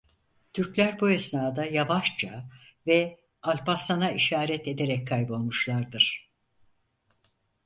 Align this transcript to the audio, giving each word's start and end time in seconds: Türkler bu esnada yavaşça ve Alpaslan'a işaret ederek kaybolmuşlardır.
Türkler 0.53 0.99
bu 0.99 1.09
esnada 1.11 1.65
yavaşça 1.65 2.49
ve 2.87 3.19
Alpaslan'a 3.41 4.11
işaret 4.11 4.67
ederek 4.67 5.07
kaybolmuşlardır. 5.07 6.31